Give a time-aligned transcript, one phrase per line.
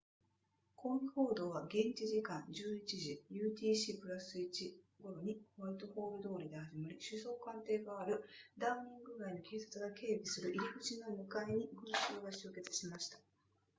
[0.75, 8.23] 抗議行動は現地時間 11:00utc+1 頃にホワイトホール通りで始まり首相官邸がある
[8.57, 11.83] ダウニング街の警察が警備する入口の向かいに群
[12.15, 13.19] 衆が集結しました